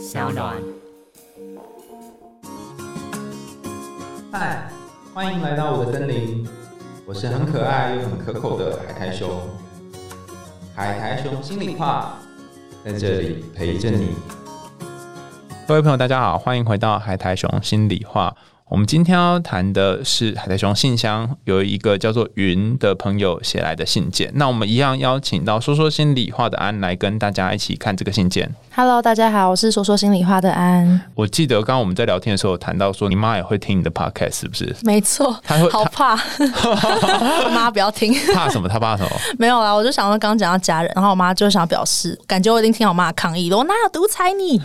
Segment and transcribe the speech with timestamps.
[0.00, 0.56] 小暖。
[4.32, 4.66] 嗨，
[5.12, 6.48] 欢迎来到我的森林，
[7.04, 9.28] 我是很可爱又很可口的海苔熊。
[10.74, 12.14] 海苔熊心里话，
[12.82, 14.14] 在这里陪着你。
[15.68, 18.34] 各位朋友，大家好，欢迎回到海苔熊心里话。
[18.70, 24.30] 我们今天要谈的是海苔熊信箱有一个叫做云的朋友写来的信件。
[24.34, 28.48] 那我们一样邀请到说说心里话的安来跟大家一起看这个信件。
[28.72, 31.00] Hello，大家好，我是说说心里话的安。
[31.16, 34.72] 我记得刚刚我们在聊天的时候有谈到说，你妈也会听你的 podcast 是不是？
[34.82, 38.14] 没错，她会好怕，我 妈不要听。
[38.32, 38.68] 怕什么？
[38.68, 39.10] 她怕什么？
[39.36, 44.62] 没有啦，我就想说刚刚讲到家人，然后我妈就想表示，感觉我已经听我妈的抗议了，我哪有独裁你？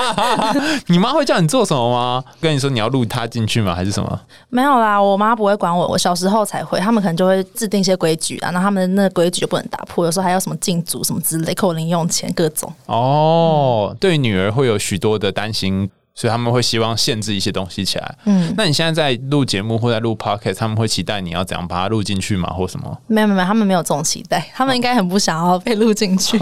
[0.88, 2.22] 你妈会叫你做什么吗？
[2.38, 3.74] 跟你说你要录她进去吗？
[3.74, 4.20] 还是什么？
[4.48, 12.72] 没有啦，我妈不会管我，我小时候才会，他们可能就会制定一些规矩啊，那他们那规矩就不能打破，有时候还有什么禁足什么之类，扣零用钱各种。
[12.86, 18.14] 哦，对女儿会有许多的担心，所以他们会希望限制一些东西起来。
[18.24, 22.50] 嗯，那你现在在录节目或在录 podcast，他们会期待你要怎样把它录进去吗？
[22.50, 22.98] 或什么？
[23.06, 26.38] 没有没有，没有他们没有这种期待，他们应该很不想要被录进去。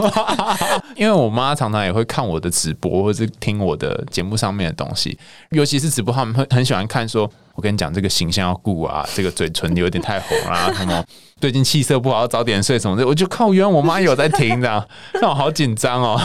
[0.96, 5.18] 因为我妈常常也会看我的直播，或是听我的节目上面的东西，
[5.50, 7.30] 尤其是直播，他们会很喜欢看说。
[7.60, 11.04] 我跟你讲，这个形象要顾啊， 这个嘴唇有点太红啊、 什么
[11.38, 13.06] 最近气色不好，要早点睡什么的。
[13.06, 14.82] 我就靠，原来我妈有在听这样，
[15.20, 16.18] 让我好紧张哦。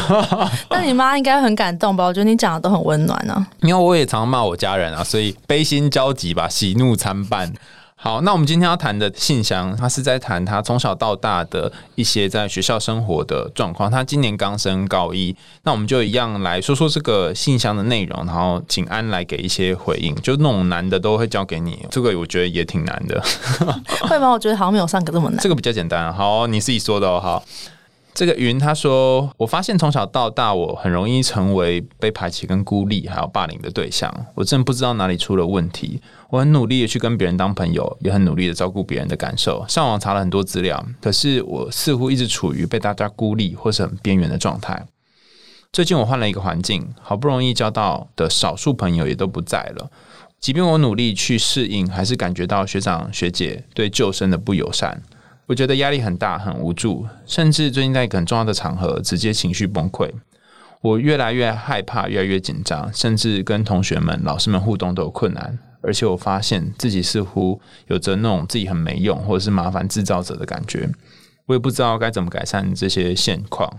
[0.70, 2.06] 那你妈应该很感动吧？
[2.06, 3.46] 我觉得你讲的都很温暖啊。
[3.60, 7.52] 因为我也常骂我家人啊，所以悲心交集吧，喜怒参半。
[8.06, 13.90] 好，那我们今天要谈的信箱，他是在谈他从小到大的一些在学校生活的状况。
[13.90, 20.14] 他今年刚升高一，那我们就一样来说说这个信箱的内容，然后请安来给一些回应。
[20.22, 23.20] 就那种难的都会交给你，这个我觉得也挺难的。
[24.08, 24.30] 会吗？
[24.30, 25.40] 我觉得好像没有上个这么难。
[25.40, 26.14] 这个比较简单。
[26.14, 27.20] 好，你自己说的哦。
[27.20, 27.44] 好，
[28.16, 34.10] 这个云他说，我发现从小到大，我很容易成为被排挤、跟孤立，还有霸凌的对象。
[34.36, 36.02] 我真不知道哪里出了问题。
[36.30, 39.66] 我很努力的去跟别人当朋友，也很努力的照顾别人的感受。
[39.68, 44.86] 上网查了很多资料，可是我似乎一直处于被大家孤立或是很边缘的状态。
[45.74, 49.92] 最近我换了一个环境，好不容易交到的少数朋友也都不在了。
[50.40, 55.02] 即便我努力去适应，还是感觉到学长学姐对旧生的不友善。
[55.48, 60.10] 我觉得压力很大，很无助，甚至最近在一个很重要的场合，直接情绪崩溃。
[60.82, 65.58] 我越来越害怕，越来越紧张，甚至跟同学们、老师们互动都有困难。
[65.82, 70.90] 而且我发现自己似乎有着那种自己很没用，或者是麻烦制造者的感觉。
[71.46, 73.72] 我也不知道该怎么改善这些现况。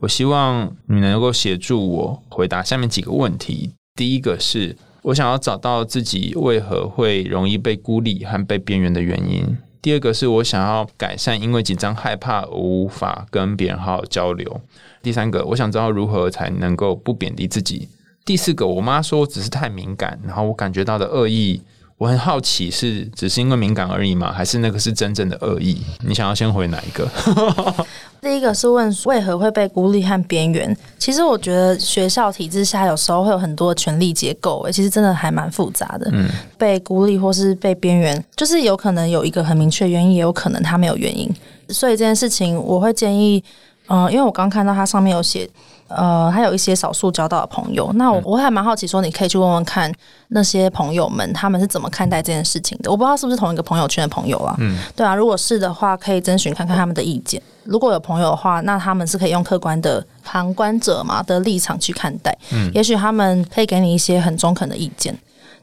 [0.00, 3.72] 我希望你能够协助我回答下面几个问题。
[3.94, 9.56] 第一个是我想要找到自己为何会容易被孤立和被边缘的原因。
[9.80, 14.60] 第二个是我想要改善因为紧张害怕无法跟别人好好交流。
[15.02, 17.88] 第三个，我想知道如何才能够不贬低自己。
[18.24, 21.62] 第四个，我妈说我只是太敏感，然后我感觉到的恶意，
[21.98, 24.32] 我很好奇是只是因为敏感而已吗？
[24.32, 25.80] 还是那个是真正的恶意？
[26.00, 27.08] 你想要先回哪一个？
[28.20, 30.76] 第一个是问为何会被孤立和边缘。
[30.98, 36.08] 其实我觉得学校体制下有时候会有很多权力结构，诶，其实真的还蛮复杂的。
[36.12, 36.28] 嗯，
[36.58, 41.30] 被孤立或是被边缘，就是有可能有一个很明确原因，也有可能他没有原因。
[41.68, 43.42] 所以这件事情，我会建议，
[43.88, 45.48] 嗯、因为我刚看到它上面有写。
[45.88, 49.92] 呃，还有一些少数交到的朋友，那我我还蛮好奇，说你可以去问问看
[50.28, 52.90] 那些朋友们他们是怎么看待这件事情的。
[52.90, 57.40] 我不知道是不是同一个朋友圈的朋友啊，嗯，对啊，如果是的话，可以征询看看他们的意见。
[57.64, 65.16] 如果有朋友的话，那他们是可以用客观的旁观者嘛的立场去看待，嗯，也许他们可以给你一些很中肯的意见。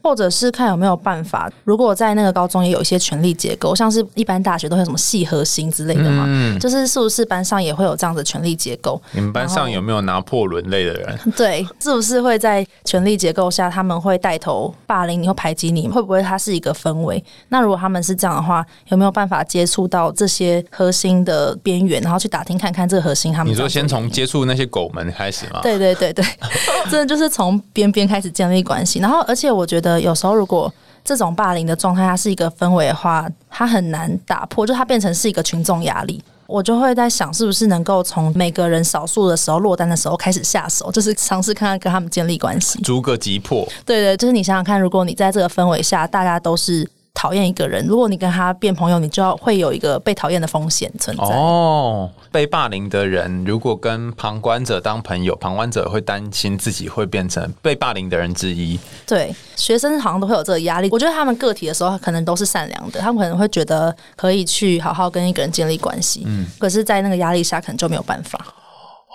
[0.04, 9.00] 或者是看有没有办法，如果在那个高中也有一些权力结构，像是一般大学都会有什么系核心之类的嘛，嗯就是是不是班上也会有这样的权力结构？
[9.12, 11.18] 你们班上有没有拿破仑类的人？
[11.34, 15.88] 对，是不是会在权力结构下，他们会带头霸凌你或排挤你？
[15.88, 17.24] 会不会它是一个氛围？
[17.48, 23.50] 那如果他们是这样的话，有没有办法接触到这些核心的边缘，然后去打听看看这个核心他们？
[23.50, 25.60] 你说先从接触那些狗们开始吗？
[25.62, 26.22] 对对对对，
[26.90, 28.98] 真的就是从边边开始建立关系。
[28.98, 30.72] 然后，而且我觉得有时候如果
[31.04, 36.22] 这种霸凌的状态，它是一个氛围的话，它很难打破，就它变成是一个群众压力。
[36.46, 42.80] 我就会在想，是不是能够从每个人少数的时候落单的时候开始下手，就是尝试看看跟他们建立关系。
[42.82, 43.66] 逐个击破。
[43.86, 51.22] 对对，就是你想想看，如果你在这个氛围下，大家都是讨厌一个人，如果你跟他变朋友，你就要会有一个被讨厌的风险存在。
[51.22, 58.78] 哦，被霸凌的人如果跟旁观者当朋友，旁观者会担心自己会变成被霸凌的人之一。
[59.06, 60.88] 对，学生好像都会有这个压力。
[60.90, 66.24] 我觉得他们个体的时候，可能都是善良的，他们可能会觉得可以去好好跟一个人建立关系。
[66.26, 68.44] 嗯，可是，在那个压力下，可能就没有办法。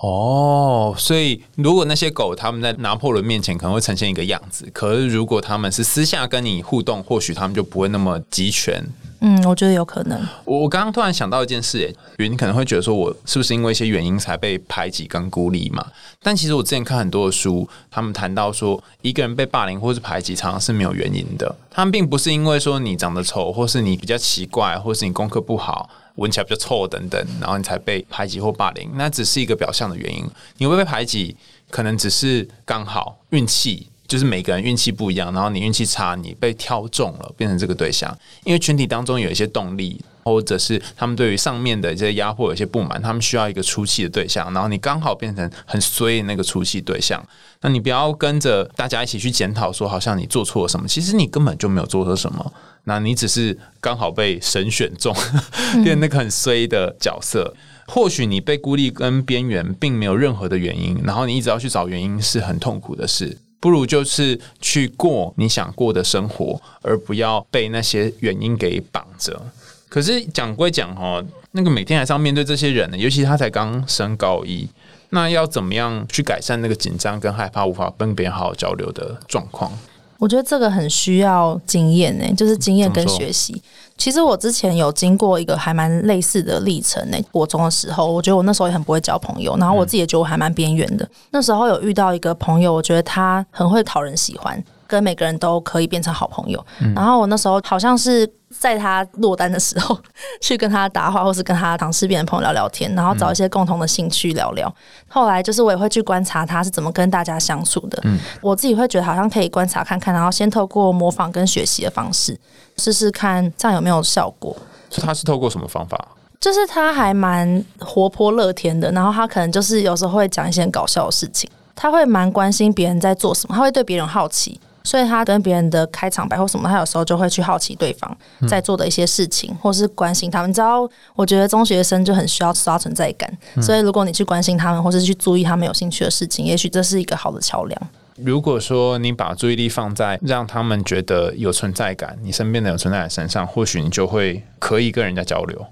[0.02, 8.82] 哦，所以如果那些狗他们在拿破仑面前可能会呈现一个样子，可是如果他们是私下跟你互动，或许他们就不会那么集权。
[9.22, 10.18] 嗯，我觉得有可能。
[10.46, 11.80] 我我刚刚突然想到一件事，
[12.18, 15.86] 诶，你可能会觉得说我是不是因为一些原因才被排挤跟孤立嘛？
[16.24, 21.54] 但其实我之前看很多的书，他们谈到说一个人被霸凌或是排挤，常常是没有原因的。
[21.70, 25.90] 他们并不是因为说你长得丑，或是你比较奇怪，或是你功课不好，
[26.20, 30.24] 闻起来比较臭等等，然后你才被排挤或霸凌，那只是一个表象的原因。
[30.58, 31.36] 你会被排挤，
[31.72, 33.88] 可能只是刚好运气。
[34.10, 38.12] 就是每个人运气不一样，然后你运气差，你被挑中了，变成这个对象。
[38.44, 47.24] 因为群体当中有一些动力，或者是他们对于上面的一些压迫有些不满，他们需要一个出气的对象，然后你刚好变成很衰的那个出气对象。
[47.62, 52.54] 那你不要跟着大家一起去检讨，说好像你做错了什么，其实你根本就没有做错什么。
[52.86, 55.14] 那你只是刚好被神选中，
[55.84, 57.54] 变那个很衰的角色。
[57.88, 63.36] 或许你被孤立跟边缘，并没有任何的原因，然后你一直要去找原因，是很痛苦的事。
[63.60, 69.42] 不如就是去过你想过的生活，而不要被那些原因给绑着。
[69.90, 71.22] 可是讲归讲哈，
[71.52, 74.70] 那个每天还是要面对这些人呢，尤其他才刚升高一，
[75.10, 79.72] 那要怎么样去改善那个紧张跟害怕无法跟别人好好交流的状况？
[80.20, 83.62] 我觉得这个很需要经验呢，就是经验跟学习。
[83.98, 87.18] 其实我之前有经过一个还蛮类似的历程呢。
[87.32, 91.10] 国中的时候，我觉得我那时候也很不会交朋友，然后我自己也觉得我还蛮边缘的。
[91.32, 94.62] 那时候有遇到一个朋友，我觉得他很会讨人喜欢。
[94.90, 96.66] 跟每个人都可以变成好朋友，
[96.96, 99.96] 然后我那时候好像是在他落单的时候
[100.42, 104.74] 去跟他搭话，或是跟他尝试变成朋友聊聊天，然后找一些共同的兴趣聊聊。
[105.08, 112.36] 后来就是我也会去观察他是怎么跟大家相处的，嗯我自己会觉得好像可以观察看看，然后先透过模仿跟学习的方式
[112.78, 114.58] 试试看这样有没有效果。
[114.98, 116.08] 他是透过什么方法？
[116.40, 124.60] 就是他还蛮活泼乐天的，然后他可能就是有时候会讲一些搞笑的事情，他会蛮关心别人在做什么，他会对别人好奇。
[124.84, 128.18] 所以他跟别人的开场白或什么，他有时候就会去好奇对方
[128.48, 130.50] 在做的一些事情，或是关心他们。
[130.50, 133.32] 你知道，我觉得中学生就很需要刷存在感，
[133.62, 137.82] 所以如果你去关心他们，或是去注意他们有兴趣的事情，也许这是一个好的桥梁。
[138.16, 145.66] 如果说你把注意力放在让他们觉得有存在感，你身边的有存在感身上，或许你就会可以跟人家交流。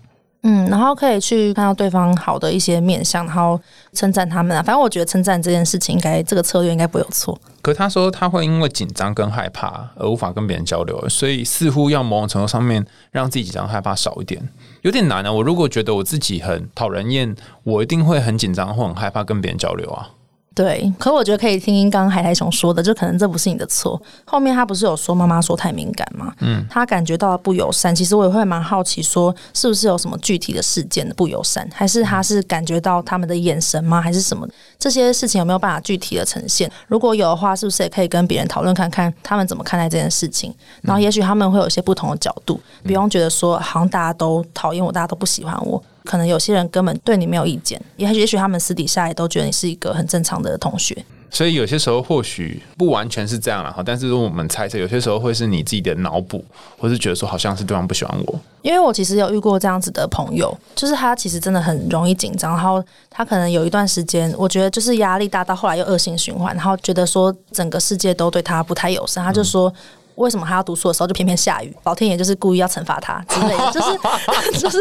[0.49, 3.59] 嗯，然后可以去看到对方好的一些面相，然后
[3.91, 4.63] 称赞他们啊。
[4.63, 7.37] 反正我觉得称赞这件事情，应该这个策略应该不会有错。
[7.61, 14.41] 可他说他会因为紧张跟害怕而无法跟别人交流，所以似乎要某种程度上面让自己紧张害怕少一点，
[14.83, 15.29] 有点难啊。
[15.29, 20.11] 我如果觉得我自己很讨人厌，我一定会很紧张或很害怕跟别人交流啊。
[20.57, 24.01] 对，可我觉得可以听听刚刚海苔熊说的，就可能这不是你的错。
[24.25, 26.33] 后面他不是有说妈妈说太敏感吗？
[26.39, 27.95] 嗯，他感觉到不友善。
[27.95, 34.01] 其实我也会蛮好奇，说是不是有什么具体的事件的不友善，还是他是感觉到他们的眼神吗？
[34.01, 34.47] 还是什么？
[34.79, 36.67] 这些事情有没有办法具体的呈现？
[36.87, 40.51] 如果有的话，是不是也可以跟别人讨论看看，他们怎么看待这件事情？
[40.81, 45.83] 然后也许他们会有一些不同的角度，不用觉得说好像大家都讨厌我，大家都不喜欢我。
[46.07, 51.05] 可能有些人根本对你没有意见，也也许他们私底下也都觉得你是一个很正常的同学。
[51.29, 56.43] 所以有些时候或许不完全是这样了哈，但是如果我们猜测，有些时候会是你自己的脑补，
[56.77, 58.39] 或是觉得说好像是对方不喜欢我。
[58.61, 69.71] 因为我其实有遇过这样子的朋友，就是他其实真的很容易紧张，然后他可能有一段时间，我觉得就是压力大到后来又恶性循环，然后觉得说整个世界都对他不太友善，他就说。
[70.17, 71.75] 为什么他要读书的时候就偏偏下雨？
[71.83, 73.87] 老天爷就是故意要惩罚他之类的， 就是
[74.59, 74.77] 就是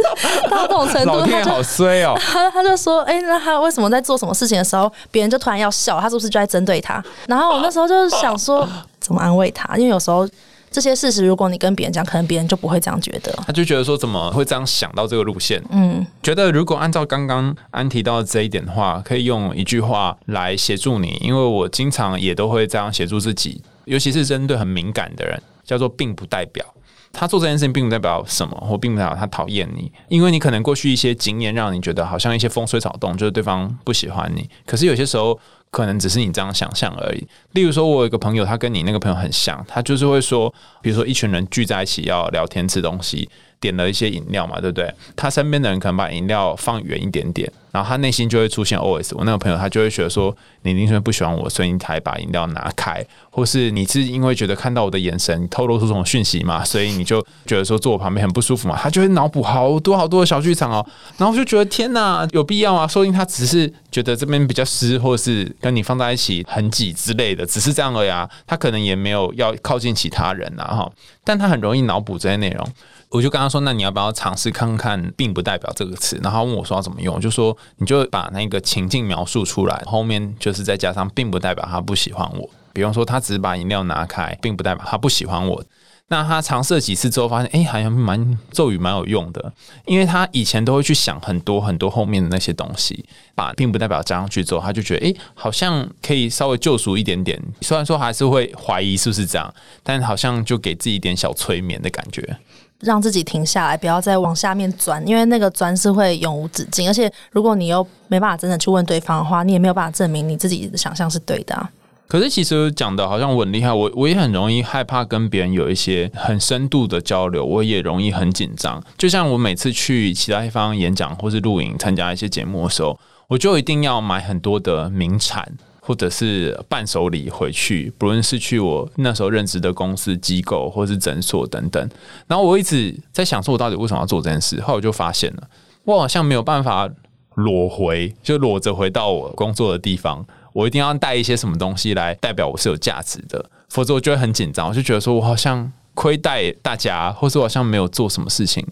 [0.50, 2.14] 到这种程度，老天好衰哦。
[2.32, 6.00] 他他就说：“哎，那他为什么在做什么事情的时候，别人就突然要笑？
[6.00, 8.66] 他是不是就在针对他？”然后我那时候就想说，
[8.98, 9.76] 怎么安慰他？
[9.76, 10.26] 因为有时候
[10.70, 13.30] 这些事实，如果你跟别人讲，可能别人就不会这样觉得。
[13.46, 15.62] 他就觉得说，怎么会这样想到这个路线？
[15.70, 23.60] 嗯，觉得如果按照刚刚安提到这一点的话，可以用一句话来协助你，因为我经常也都会这样协助自己。
[23.86, 26.64] 尤其是针对很敏感的人，叫做并不代表
[27.12, 34.46] 他做这件事情并不代表什么，或并不代表他讨厌你，因为你可能过去一些经验让你觉得好像一些风吹草动，就是对方不喜欢你。
[34.66, 35.38] 可是有些时候
[35.70, 37.26] 可能只是你这样想象而已。
[37.52, 40.52] 例如说，我有一个朋友，他跟你那个朋友很像，他就是会说，
[40.82, 43.28] 比如说一群人聚在一起要聊天吃东西，
[43.60, 44.92] 点了一些饮料嘛，对不对？
[45.14, 47.50] 他身边的人可能把饮料放远一点点。
[47.72, 60.86] 然后他内心就会出现 OS，我那个朋友他就会觉得说，你因为不喜欢我，所以你才把饮料拿开，或是你是因为觉得看到我的眼神透露出这种讯息嘛，所以你就觉得说坐我旁边很不舒服嘛，他就会脑补好多好多的小剧场哦，
[61.18, 62.86] 然后就觉得天哪，有必要啊？
[62.86, 72.66] 说不定他只是觉得这边比较湿，或者是跟你放在一起很挤之类的，只是这样而已啊，他可能也没有要靠近其他人啊哈，但他很容易脑补这些内容。
[73.08, 82.50] 我就跟他说：“那你要不要尝试看看，并不代表这个词？”然后问我说要怎么用，就说你就把那个情境描述出来，后面就是再加上，并不代表他不喜欢我。
[82.72, 85.64] 比方说，他只是把饮料拿开，并不代表他不喜欢我。
[86.08, 89.52] 那他尝试了几次之后，发现哎，好像蛮咒语蛮有用的，
[89.86, 97.42] 因为他以前都会去想很多很多后面的那些东西，把并不代表加上去之后，他就觉得哎，好像可以稍微救赎一点点。
[97.60, 102.38] 虽然说还是会怀疑是不是这样，但好像就给自己一点小催眠的感觉，
[102.80, 106.88] 让自己停下来，不要再往下面钻，因为那个钻是会永无止境。
[106.88, 111.68] 而且如果你又没办法真的去问对方的话，你也没有办法证明你自己的想象是对的。
[112.08, 118.80] 可是其实讲的好像我很厉害，我我也很容易害怕跟别人有一些很深度的交流，我也容易很紧张。
[118.96, 125.52] 就像我每次去其他地方演讲或是录影、参加一些节目的时候，我就一定要买很多的名产
[125.86, 131.88] 或者是伴手礼回去，不论是去我那时候任职的公司、机构或是诊所等等。
[132.26, 134.60] 然后我一直在想，说我到底为什么要做这件事？
[134.60, 135.48] 后来我就发现了，
[135.84, 136.90] 我好像没有办法
[137.36, 140.26] 裸回，就裸着回到我工作的地方。
[140.52, 144.68] 我一定要带一些什么东西来代表我是有价值的，否则我就会很紧张。
[144.68, 148.66] 我就觉得说我好像亏待大家，或者我好像没有做什么事情，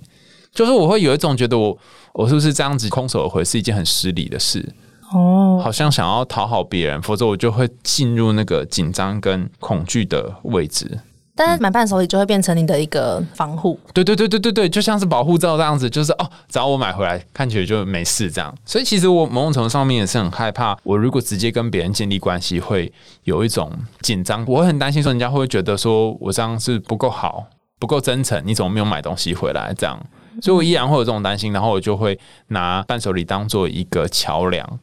[0.50, 1.78] 就是我会有一种觉得我
[2.14, 4.66] 我是不是这样子空手回是一件很失礼的事
[5.12, 10.98] 哦，好像想要讨好别人，否则我就会进入那个紧张跟恐惧的位置。
[11.36, 18.54] 但是买伴手礼就会变成你的一个防护，对对对对对对，就像是保护罩这样子，就是哦，只要我买回来看起来就没事这样。
[18.64, 22.92] 所以其实我某种程度上面也是很害怕，我如果直接跟别人建立关系，会
[23.24, 23.68] 有一种
[24.00, 27.44] 紧张，我会很担心说人家会不会觉得说我这样是不够好、
[27.80, 29.98] 不够真诚，你怎么没有买东西回来这样？
[30.40, 34.78] 所以我依然会有这种担心，然后我就会拿伴手礼当做一个桥梁，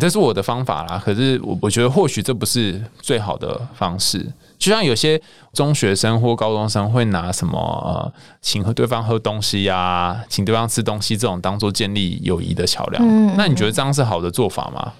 [0.00, 1.00] 这是我的方法啦。
[1.04, 4.26] 可是我我觉得或许这不是最好的方式。
[4.58, 5.20] 就像有些
[5.52, 14.92] 中学生或高中生会拿什么请和对方喝东西呀，请对方吃东西这种当做建立友谊的桥梁，那你觉得这样是好的做法吗？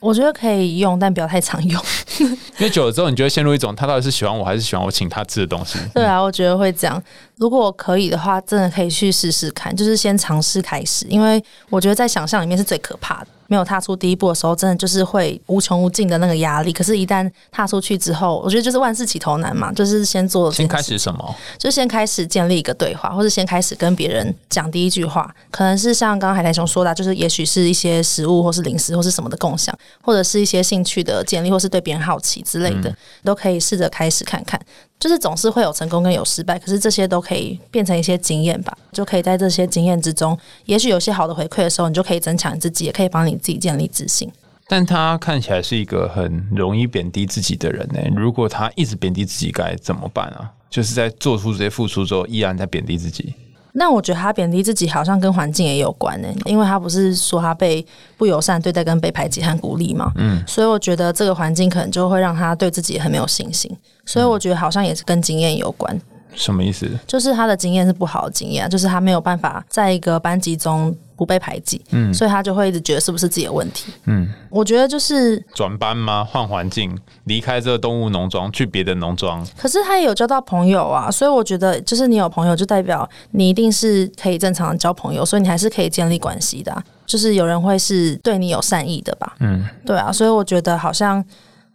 [0.00, 1.82] 我觉得可以用，但不要太常用，
[2.18, 5.78] 因为久了之后，你就会陷入一种他到底是喜欢我还是喜欢我请他吃的东西。
[5.94, 7.02] 对啊，我觉得会这样。
[7.36, 13.26] 如果可以的话，真的可以去试试看，就是先尝试开始，因为我觉得在想象里面是最可怕的。
[13.50, 16.72] 没有踏出第一步的时候，真的就是会无穷无尽的那个压力。
[16.72, 20.52] 可是，一旦踏出去之后，我觉得就是万事起头难嘛，就是先做。
[20.52, 21.34] 先开始什么？
[21.58, 25.28] 就先开始建立一个对话，或者先开始跟别人讲第一句话。
[25.50, 34.60] 可能是像刚刚海苔熊说的，就是也许是一些食物，或是零食，或是什么的共享，或者是一些兴趣的建立，或是对别人好奇之类的，都可以试着开始看看。
[35.00, 44.30] 就是总是会有成功跟有失败，可是这些都可以变成一些经验吧，就可以在这些经验之中，也许有些好的回馈的时候，你就可以增强你自己，也可以帮你自己建立自信。
[44.68, 47.98] 但他看起来是一个很容易贬低自己的人呢。
[48.14, 50.48] 如果他一直贬低自己，该怎么办啊？
[50.70, 53.34] 就是在做出这些付出之后，依然在贬低自己。
[53.72, 57.84] 那我觉得他贬低自己，好像跟环境也有关呢，因为他不是说他被
[58.16, 63.70] 不友善对待、跟被排挤和孤立嘛，嗯，所以我觉得这个环境可能就会让他对自己很没有信心，
[64.04, 66.00] 所以我觉得好像也是跟经验有关。
[66.34, 66.88] 什么意思？
[67.06, 76.24] 就是他的经验是不好的经验，就是他没有办法在一个班级中不被排挤，嗯，所以他就会一直觉得是不是自己的问题，嗯，我觉得就是转班吗？
[76.24, 79.46] 换环境，离开这个动物农庄去别的农庄。
[79.58, 86.74] 可是他也有交到朋友啊，所以我觉得就是你有朋友，就代表你一定是可以正常交朋友，所以你还是可以建立关系的，
[87.04, 91.22] 就是有人会是对你有善意的吧，嗯，对啊，所以我觉得好像。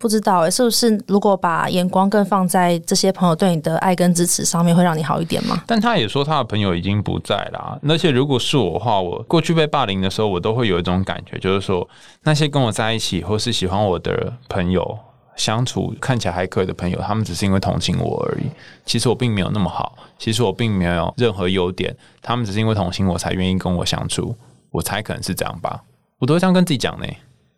[0.05, 5.63] 不知道哎，是不是如果把眼光更放在这些朋友对你的爱跟支持上面，会让你好一点吗？
[5.65, 11.89] 但他也说他的朋友已经不在了，而且如果是我的话，我过去被霸凌的时候，我都会有一种感觉，就是说
[12.21, 14.95] 那些跟我在一起或是喜欢我的朋友，
[15.35, 18.45] 相处看起来还可以的朋友，他们只是因为同情我而已。
[18.85, 24.35] 其实我并没有那么好，其实我并没有任何优点，他们只是因为同情我才愿意跟我相处。
[24.69, 25.81] 我猜可能是这样吧，
[26.19, 27.07] 我都会这样跟自己讲呢。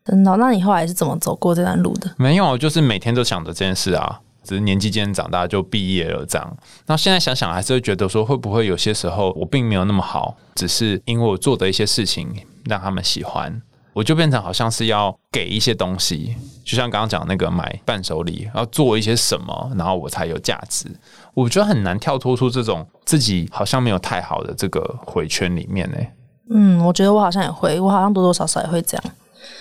[0.08, 0.36] 真的？
[0.38, 2.10] 那你后来是怎么走过这段路的？
[2.18, 4.22] 没有，就是每天都想着这件事啊。
[4.44, 6.58] 只是年纪渐渐长大就毕业了这样。
[6.86, 12.30] 那现在想想，还是会觉得说，会不会有些时候我并没有那么好，只是因为我做的一些事情
[12.64, 13.62] 让他们喜欢，
[13.92, 16.34] 我就变成好像是要给一些东西，
[16.64, 20.86] 就像刚刚讲那个买伴手礼，要做一些什么，然后我才有价值。
[21.34, 25.98] 我觉得很难跳脱出这种自己好像没有太好的这个回圈里面呢。
[26.52, 29.04] 嗯，我觉得我好像也会，我好像多多少少也会这样。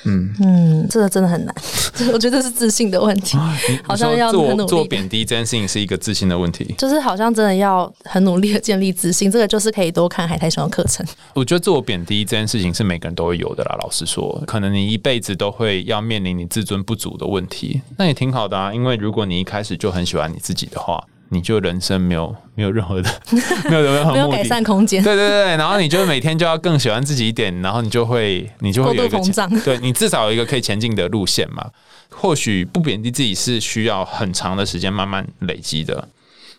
[0.05, 1.55] 嗯嗯，这个真的很难，
[2.13, 3.37] 我觉得是自信的问题，
[3.83, 4.67] 好像要很努力。
[4.67, 9.31] 做贬低这件事情是一个自信的问题，就是好像真的要很努力的建立自信。
[9.31, 11.05] 这个就是可以多看海苔熊的课程。
[11.35, 13.77] 我觉得自我贬低这件事情是每个人都会有的啦。
[13.81, 18.73] 老实说，可能你一辈子都会要面临你自尊不足的问题，那也挺好的啊。
[18.73, 23.11] 因为如果你一开始就很喜欢你自己的话，你就人生没有 没有任何的
[23.69, 25.03] 没有任何没有改善空间。
[25.03, 31.71] 对对对，然后你就每天就要更喜欢自己一点，然后你就会你就会有一个膨胀，对你至少有一个可以前进的路线嘛。
[32.09, 36.09] 或许不贬低自己是需要很长的时间慢慢累积的。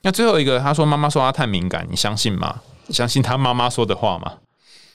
[0.03, 2.57] 那最后一个，他说妈妈说他太敏感，你相信吗？
[2.89, 4.33] 相信他妈妈说的话吗？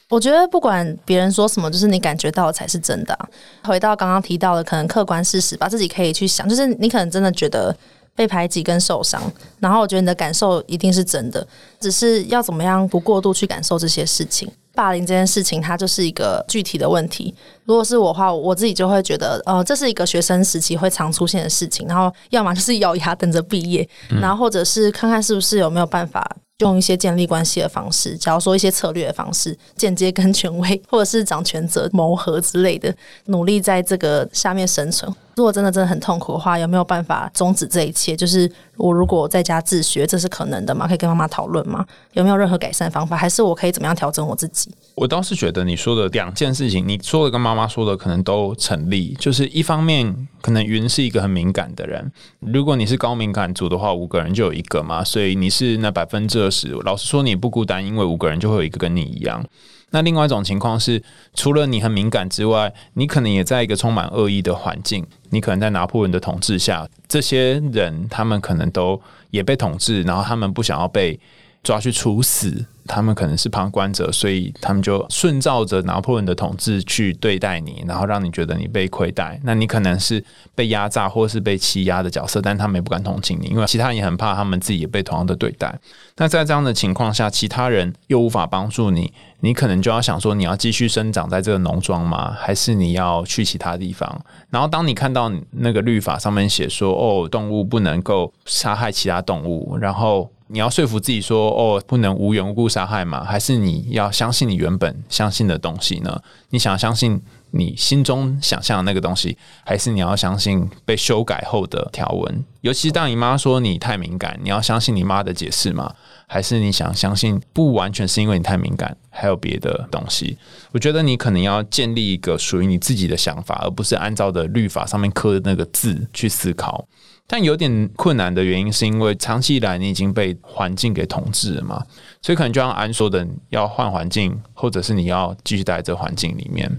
[0.09, 3.19] 我觉得不管别人说什么，就是你感觉到的才是真的。
[3.65, 7.75] 回到刚刚提到的，可能客观事实吧，自己可以去想，就是你可能真的觉得
[8.15, 9.23] 被排挤跟受伤，
[9.59, 11.47] 然后我觉得你的感受一定是真的，
[11.81, 14.51] 只是要怎么样不过度去感受这些事情。
[14.75, 17.35] 霸凌这件事情，它就是一个具体的问题。
[17.67, 21.87] 如果是我的话，我自己就会觉得，呃，这是一个学生时期会常出现的事情。
[21.87, 23.87] 然后，要么就是咬牙等着毕业，
[24.21, 26.27] 然后或者是看看是不是有没有办法
[26.61, 32.95] 用一些建立关系的方式，假如说一些策略的方式，间接跟权威或者是掌权者谋合之类的，
[33.27, 35.15] 努力在这个下面生存。
[35.37, 38.15] 如果真的真的很痛苦的话，有没有办法终止这一切？
[38.15, 40.87] 就是我如果在家自学，这是可能的吗？
[40.87, 41.85] 可以跟妈妈讨论吗？
[42.13, 43.17] 有没有任何改善方法？
[43.17, 44.71] 还是我可以怎么样调整我自己？
[44.95, 49.17] 我倒是觉得你说的两件事情，你说的跟妈妈说的可能都成立。
[49.19, 56.69] 就是一方面，可能云是一个很敏感的人，如果你是高敏感族的话，五个人就有一个嘛，所以你是那百分之二十。
[56.85, 59.43] 老实说，你不孤单，因为五个人就会有一个跟你一样。
[59.93, 61.03] 那另外一种情况是，
[61.35, 65.07] 除了你很敏感之外，你可能也在一个充满恶意的环境。
[65.31, 71.19] 你可能在拿破仑的统治下，这些人他们可能都也被统治，然后他们不想要被
[71.63, 72.67] 抓去处死。
[72.85, 79.39] 他们可能是旁观者，所以他们就顺照着拿破仑的统治去对待你，然后让你觉得你被亏待。
[79.45, 80.23] 那你可能是
[80.57, 85.73] 被压榨或是被欺压的角色，但他们也不敢同情你，因为其他人也很怕他们自己也被同样的对待。
[86.17, 92.37] 那在这样的情况下，其他人又无法帮助你，你可能就要想说：你要继续生长在这个农庄吗？
[92.37, 94.21] 还是你要去其他地方？
[94.51, 100.29] 然后当你看到那个律法上面写说：哦，动物不能够杀害其他动物，然后。
[100.53, 103.25] 你要说服自己说哦，不能无缘无故杀害嘛？
[103.25, 106.21] 还是你要相信你原本相信的东西呢？
[106.51, 107.19] 你想相信
[107.53, 112.45] 你心中想象的那个东西，还是你要相信被修改后的条文？
[112.61, 115.95] 尤其当你妈说你太敏感，你要相信你妈的解释吗？
[116.27, 120.37] 还是你想相信不完全是因为你太敏感，还有别的东西？
[120.73, 126.87] 我觉得你可能要建立一个属于你自己的想法，而不是按照的律法上面刻的那个字去思考。
[127.27, 131.83] 但有点困难的原因，是因为长期以来你已经被环境给统治了嘛，
[132.21, 136.71] 所以可能就像安说的，要换环境，或者是你要继续待在这环境里面。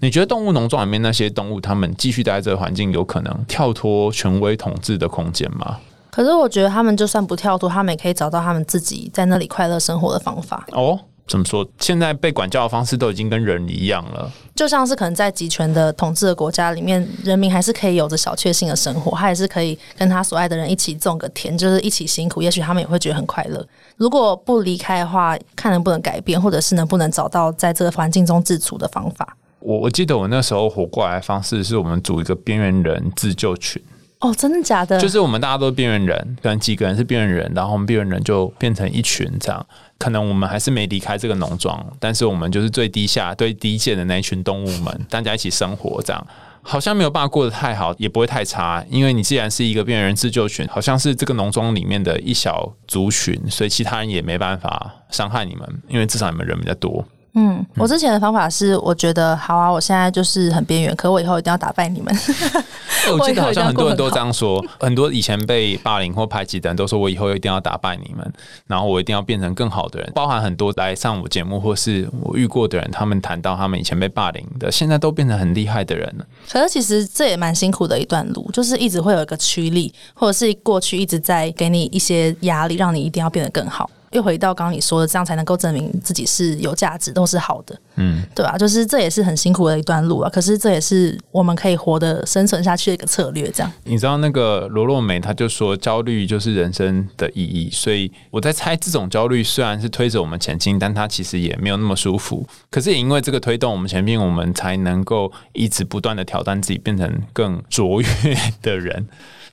[0.00, 5.80] 你觉得动物农庄里面那些动物，它们继续待在这个环境，有可能跳脱权威统治的空间吗？
[6.10, 10.64] 可是我觉得他们就算不跳脱，他们也可以找到他们自己在那里快乐生活的方法。
[10.72, 11.00] 哦。
[11.28, 11.68] 怎么说？
[11.78, 23.64] 现在被管教的方式都已经跟人一样了，就像是可能在集权的统治的国家里面，人民还是可以有着小确幸的生活，他也是可以跟他所爱的人一起种个田，就是一起辛苦，也许他们也会觉得很快乐。
[23.96, 29.36] 如果不离开的话，看能不能改变，或者是能不能找到在这个环境中自处的方法。
[29.60, 33.82] 我我记得我那时候活过来的方式是我们组一个边缘人自救群。
[34.20, 35.00] 哦，真的假的？
[35.00, 39.64] 就是我们大家都是边缘人，可能几个人是边缘人，然后我们边缘人就变成一群这样。
[39.96, 46.26] 可能我们还是没离开这个农庄，但是我们就是最低下、最低贱的那一群动物们， 大家一起生活这样，
[46.62, 48.84] 好像没有办法过得太好，也不会太差。
[48.90, 57.04] 因为你既然是一个边缘人自救群，好像是这个农庄里面的一小族群，所以其他人也没办法伤害你们，因为至少你们人比较多。
[57.40, 62.12] 嗯，我之前的方法是，我觉得好啊，我现在就是很边缘，可我以后一定要打败你们。
[63.12, 68.32] 我记得好像很多人都这样说，很多以前被霸凌或排挤的人都说，我以后一定要打败你们，
[68.66, 70.10] 然后我一定要变成更好的人。
[70.16, 76.26] 包含很多来上我节目或是我遇过的人，他们谈到他们以前被霸凌的，现在都变成很厉害的人了。
[76.50, 83.88] 可是其实这也蛮辛苦的一段路，就是一直会有一个驱力，或者是过去一直在给你一些压力，让你一定要变得更好。
[84.12, 88.56] 又回到刚刚你说的，这样才能够证明自己是有价值，都是好的，嗯，对吧？
[88.56, 90.30] 就是这也是很辛苦的一段路啊。
[90.30, 93.50] 可是这也是我们可以活得生存下去的一个策略。
[93.50, 97.70] 这样，你知道那个罗洛美他就说，焦虑就是人生的意义。
[97.70, 102.46] 所以我在猜，这种焦虑虽然是推着我们前进，但它其实也没有那么舒服。
[102.70, 108.08] 可是也因为这个推动我们前进，我们才能够一直不断的挑战自己，变成更卓越
[108.62, 109.06] 的人。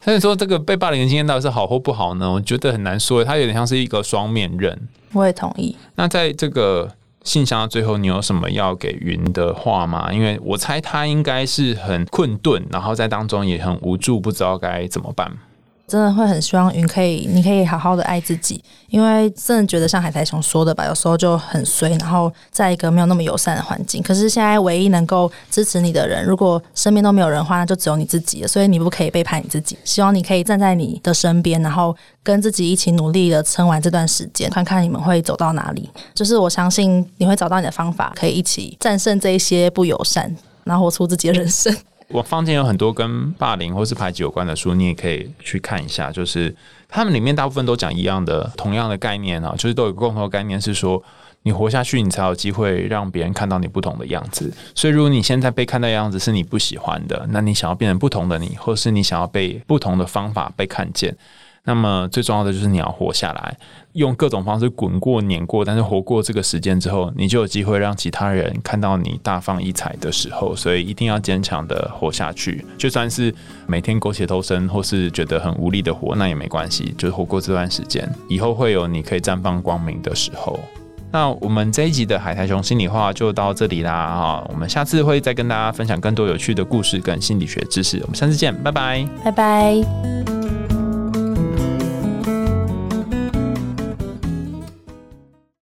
[0.05, 2.31] 所以说，这个被霸凌的经验到底是好或不好呢？
[2.31, 4.87] 我觉得很难说，它有点像是一个双面刃。
[5.13, 5.75] 我也同意。
[5.95, 6.91] 那在这个
[7.23, 10.13] 信箱的最后，你有什么要给云的话吗？
[10.13, 15.31] 因为我猜他应该是很困顿，然后在当中也很无助，不知道该怎么办。
[15.87, 24.01] 真的会很希望云可以，你可以好好的爱自己，因为真的觉得像海苔熊说的吧，有时候就很衰，然后在一个没有那么友善的环境。
[24.01, 28.47] 可是现在唯一能够支持你的人，如果身边都没有人的话，那就只有你自己了。
[28.47, 29.77] 所以你不可以背叛你自己。
[29.83, 35.87] 希望你可以站在你的身边，然后跟自己一起努力的撑完这段时间，看看你们会走到哪里。
[36.15, 41.75] 就是我相信你会找到你的方法，可以一起战胜这一些不友善，然后活出自己的人生。
[42.09, 46.11] 我坊间有很多跟霸凌或是排挤有关的书，你也可以去看一下。
[46.11, 46.55] 就是
[46.87, 51.01] 他们里面大部分都讲一样的、同样的概念啊，就是都有共同的概念，是说
[51.43, 54.53] 你活下去，你才有机会让别人看到你不同的样子。
[54.75, 61.15] 所以，如果你现在被看到的样子是你不喜欢的，那你想要变成不同的你，或是你想要被不同的方法被看见。
[61.65, 63.58] 那么最重要的就是你要活下来，
[63.93, 70.56] 用各种方式滚过、碾过，但是活过这个时间之后，你就有机会让其他人看到你大放异彩的时候。
[70.56, 73.34] 所以一定要坚强的活下去，就算是
[73.67, 80.60] 每天苟且偷生，或是觉得很无力的活，那也没关系，就活过这段时间，以后会有你可以绽放光明的时候。
[81.12, 90.44] 那我们这一集的海苔熊心里话就到这里啦哈，我们下次会再跟大家分享更多有趣的故事跟心理学知识，我们下次见，拜拜，拜拜。